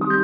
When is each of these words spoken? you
you 0.00 0.23